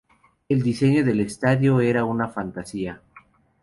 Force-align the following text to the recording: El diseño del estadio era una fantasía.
El 0.49 0.63
diseño 0.63 1.05
del 1.05 1.19
estadio 1.19 1.79
era 1.79 2.05
una 2.05 2.27
fantasía. 2.27 3.03